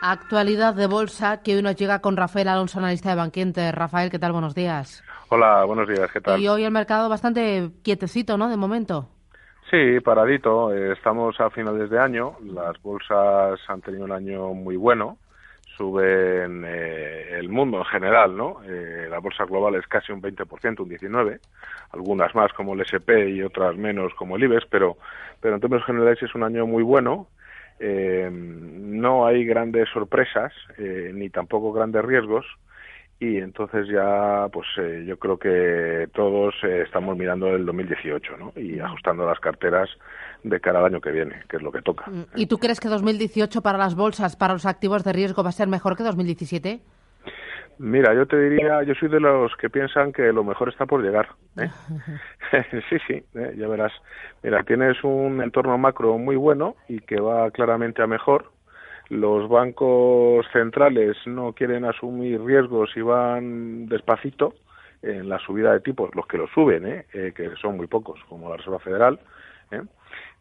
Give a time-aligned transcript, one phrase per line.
[0.00, 3.72] Actualidad de bolsa que hoy nos llega con Rafael Alonso, analista de Banquiente.
[3.72, 4.30] Rafael, ¿qué tal?
[4.30, 5.02] Buenos días.
[5.28, 6.40] Hola, buenos días, ¿qué tal?
[6.40, 8.48] Y hoy el mercado bastante quietecito, ¿no?
[8.48, 9.08] De momento.
[9.70, 10.72] Sí, paradito.
[10.72, 12.36] Eh, estamos a finales de año.
[12.44, 15.18] Las bolsas han tenido un año muy bueno.
[15.76, 18.62] Suben eh, el mundo en general, ¿no?
[18.64, 21.40] Eh, la bolsa global es casi un 20%, un 19%.
[21.92, 24.96] Algunas más como el S&P y otras menos como el IBEX, pero,
[25.40, 27.26] pero en términos generales es un año muy bueno.
[27.80, 32.44] No hay grandes sorpresas ni tampoco grandes riesgos
[33.20, 38.52] y entonces ya pues eh, yo creo que todos eh, estamos mirando el 2018 ¿no?
[38.54, 39.88] y ajustando las carteras
[40.44, 42.08] de cara al año que viene, que es lo que toca.
[42.08, 45.48] Mm, ¿Y tú crees que 2018 para las bolsas, para los activos de riesgo va
[45.48, 46.80] a ser mejor que 2017?
[47.78, 51.02] Mira, yo te diría, yo soy de los que piensan que lo mejor está por
[51.02, 51.28] llegar.
[51.56, 51.70] ¿eh?
[52.90, 53.92] sí, sí, ya verás.
[54.42, 58.50] Mira, tienes un entorno macro muy bueno y que va claramente a mejor
[59.08, 64.54] los bancos centrales no quieren asumir riesgos y van despacito
[65.02, 67.06] en la subida de tipos, los que lo suben, ¿eh?
[67.12, 69.18] Eh, que son muy pocos, como la Reserva Federal.
[69.70, 69.82] ¿eh?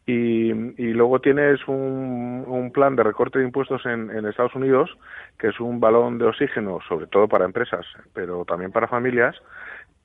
[0.09, 0.53] Y,
[0.93, 4.97] luego tienes un, un, plan de recorte de impuestos en, en, Estados Unidos,
[5.37, 9.35] que es un balón de oxígeno, sobre todo para empresas, pero también para familias,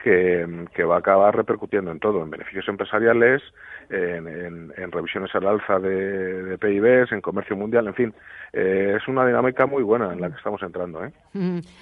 [0.03, 3.43] que, va a acabar repercutiendo en todo, en beneficios empresariales,
[3.91, 8.15] en, revisiones al alza de, de, PIBs, en comercio mundial, en fin.
[8.53, 11.05] Eh, es una dinámica muy buena en la que estamos entrando.
[11.05, 11.13] ¿eh?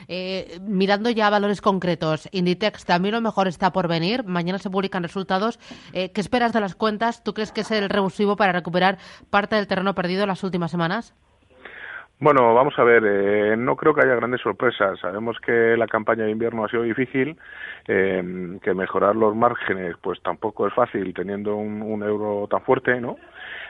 [0.08, 4.24] eh mirando ya valores concretos, Inditex también lo mejor está por venir.
[4.24, 5.58] Mañana se publican resultados.
[5.92, 7.24] Eh, ¿Qué esperas de las cuentas?
[7.24, 8.98] ¿Tú crees que es el revulsivo para recuperar
[9.30, 11.14] parte del terreno perdido en las últimas semanas?
[12.20, 15.00] Bueno, vamos a ver, eh, no creo que haya grandes sorpresas.
[15.00, 17.38] Sabemos que la campaña de invierno ha sido difícil,
[17.88, 23.16] eh, que mejorar los márgenes pues tampoco es fácil teniendo un, euro tan fuerte, ¿no?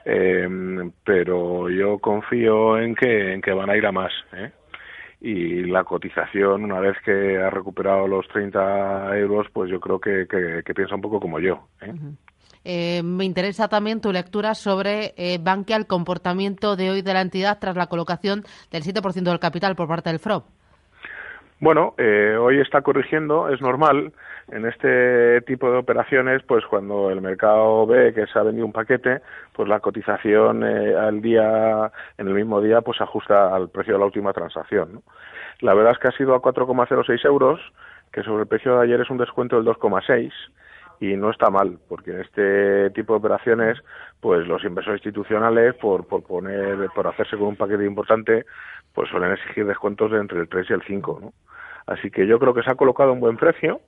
[0.04, 4.50] Eh, pero yo confío en que, en que van a ir a más, ¿eh?
[5.20, 10.26] y la cotización, una vez que ha recuperado los 30 euros, pues yo creo que,
[10.26, 11.68] que, piensa un poco como yo.
[11.82, 11.92] ¿eh?
[12.64, 17.22] Eh, me interesa también tu lectura sobre eh, Bankia, el comportamiento de hoy de la
[17.22, 20.44] entidad tras la colocación del 7% del capital por parte del FROB.
[21.60, 24.12] Bueno, eh, hoy está corrigiendo, es normal.
[24.50, 28.72] En este tipo de operaciones, pues cuando el mercado ve que se ha vendido un
[28.72, 29.20] paquete,
[29.52, 33.98] pues la cotización eh, al día, en el mismo día, pues ajusta al precio de
[34.00, 35.02] la última transacción.
[35.60, 37.60] La verdad es que ha sido a 4,06 euros,
[38.10, 40.32] que sobre el precio de ayer es un descuento del 2,6
[41.00, 43.78] y no está mal, porque en este tipo de operaciones,
[44.20, 48.44] pues los inversores institucionales, por, por poner, por hacerse con un paquete importante,
[48.94, 51.32] pues suelen exigir descuentos de entre el 3 y el 5, ¿no?
[51.86, 53.80] Así que yo creo que se ha colocado un buen precio,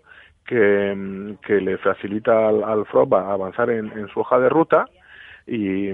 [0.47, 4.87] que, que le facilita al, al FROB avanzar en, en, su hoja de ruta
[5.47, 5.91] y,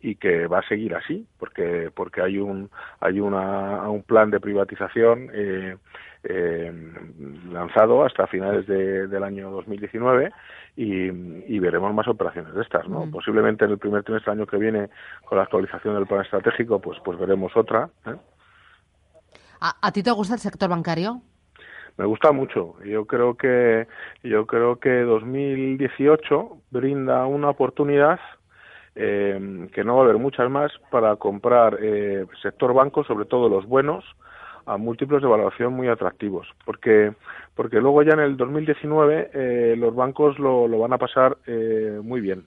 [0.00, 2.70] y, que va a seguir así, porque, porque hay un,
[3.00, 5.76] hay una, un plan de privatización eh,
[6.24, 6.72] eh,
[7.50, 10.32] lanzado hasta finales del año 2019
[10.76, 13.06] y, y, veremos más operaciones de estas, ¿no?
[13.06, 13.10] Mm.
[13.10, 14.90] Posiblemente en el primer trimestre del año que viene,
[15.24, 17.88] con la actualización del plan estratégico, pues, pues veremos otra.
[18.06, 18.16] ¿eh?
[19.60, 21.20] ¿A, ti te gusta el sector bancario?
[21.96, 22.76] me gusta mucho.
[22.84, 23.88] Yo creo que
[24.22, 28.20] yo creo que 2018 brinda una oportunidad
[28.98, 33.48] eh, que no va a haber muchas más para comprar eh, sector banco, sobre todo
[33.48, 34.04] los buenos,
[34.66, 37.12] a múltiplos de valoración muy atractivos, porque
[37.54, 42.00] porque luego ya en el 2019 eh, los bancos lo, lo van a pasar eh,
[42.02, 42.44] muy bien.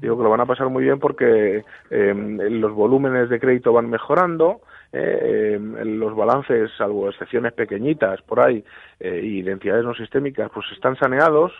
[0.00, 3.88] Digo que lo van a pasar muy bien porque eh, los volúmenes de crédito van
[3.88, 4.60] mejorando,
[4.92, 8.64] eh, los balances, salvo excepciones pequeñitas por ahí,
[9.00, 11.52] eh, y de entidades no sistémicas, pues están saneados,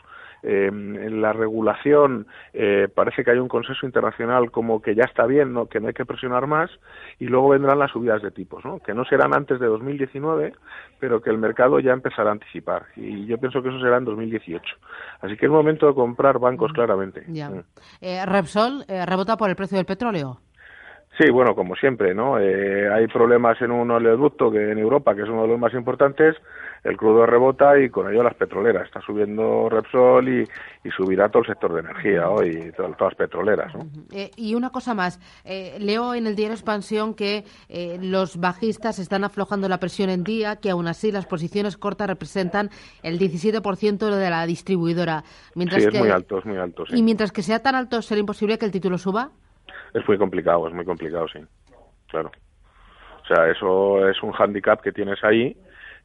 [0.42, 5.26] eh, en la regulación eh, parece que hay un consenso internacional como que ya está
[5.26, 5.66] bien, ¿no?
[5.66, 6.70] que no hay que presionar más,
[7.18, 8.78] y luego vendrán las subidas de tipos, ¿no?
[8.78, 10.52] que no serán antes de 2019,
[11.00, 12.86] pero que el mercado ya empezará a anticipar.
[12.96, 14.62] Y yo pienso que eso será en 2018.
[15.20, 16.74] Así que es momento de comprar bancos, mm.
[16.74, 17.24] claramente.
[17.28, 17.50] Ya.
[17.50, 17.64] Mm.
[18.00, 20.40] Eh, Repsol rebota por el precio del petróleo.
[21.18, 22.38] Sí, bueno, como siempre, ¿no?
[22.38, 25.74] Eh, hay problemas en un oleoducto que en Europa, que es uno de los más
[25.74, 26.36] importantes,
[26.84, 28.86] el crudo rebota y con ello las petroleras.
[28.86, 30.48] Está subiendo Repsol y,
[30.96, 33.74] subirá todo el sector de energía hoy, todas, las petroleras.
[33.74, 33.86] ¿no?
[34.12, 37.44] Eh, y una cosa más, eh, leo en el diario Expansión que
[38.00, 42.70] los bajistas están aflojando la presión en día, que aún así las posiciones cortas representan
[43.02, 45.24] el 17% de la distribuidora.
[45.54, 46.84] Mientras sí, es muy alto, es muy alto.
[46.90, 49.30] Y mientras que sea tan alto, ¿será imposible que el título suba?
[49.94, 51.40] Es muy complicado, es muy complicado, sí.
[52.08, 52.30] Claro.
[53.22, 55.56] O sea, eso es un hándicap que tienes ahí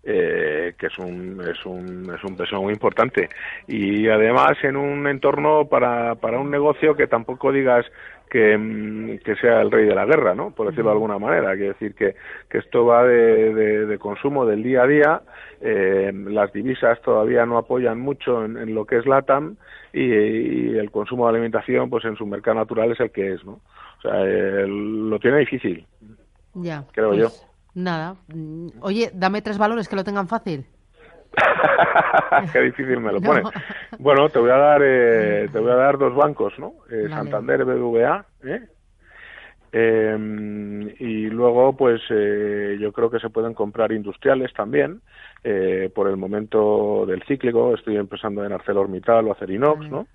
[0.06, 3.30] eh, que es un, es, un, es un peso muy importante.
[3.68, 7.86] Y además en un entorno para, para un negocio que tampoco digas
[8.30, 10.52] que, mm, que, sea el rey de la guerra, ¿no?
[10.52, 11.54] Por decirlo de alguna manera.
[11.56, 12.16] Quiere decir que,
[12.50, 15.22] que esto va de, de, consumo del día a día.
[15.62, 19.56] Eh, las divisas todavía no apoyan mucho en, lo que es LATAM
[19.94, 23.62] y, el consumo de alimentación, pues en su mercado natural es el que es, ¿no?
[24.00, 24.20] O sea,
[24.68, 25.86] lo tiene difícil.
[26.56, 26.84] Ya.
[26.92, 27.53] Creo pues yo.
[27.76, 28.16] Nada.
[28.82, 30.66] Oye, dame tres valores que lo tengan fácil.
[32.54, 33.42] Qué difícil me lo pone.
[33.98, 36.74] Bueno, te voy a dar eh, te voy a dar dos bancos, ¿no?
[36.92, 38.68] Eh, Santander, BBVA, ¿eh?
[39.76, 45.02] Em, y luego, pues eh, yo creo que se pueden comprar industriales también,
[45.44, 47.74] eh, por el momento del cíclico.
[47.74, 50.06] Estoy empezando en ArcelorMittal o Acerinox, ¿no?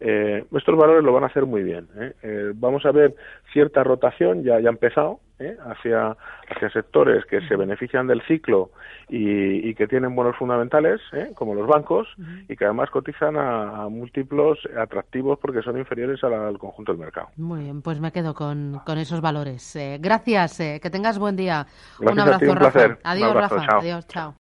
[0.00, 1.86] Eh, estos valores lo van a hacer muy bien.
[1.96, 2.12] ¿eh?
[2.22, 3.14] Eh, vamos a ver
[3.52, 5.20] cierta rotación, ya, ya ha empezado,
[5.66, 6.14] hacia,
[6.50, 8.72] hacia sectores que se benefician del ciclo
[9.08, 11.00] y, que tienen buenos fundamentales,
[11.34, 12.08] como los bancos,
[12.46, 17.28] y que además cotizan a, múltiplos atractivos porque son inferiores al, conjunto del mercado.
[17.38, 19.78] Muy bien, pues me quedo con, con esos valores.
[19.98, 21.66] gracias, que tengas buen día.
[21.98, 22.98] un abrazo, un placer.
[23.02, 23.78] Adiós, Rafa.
[23.78, 24.34] Adiós, chao.